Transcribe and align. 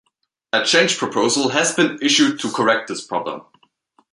A 0.51 0.63
change 0.65 0.97
proposal 0.97 1.49
has 1.49 1.75
been 1.75 1.99
issued 2.01 2.39
to 2.39 2.51
correct 2.51 2.87
this 2.87 3.05
problem. 3.05 3.43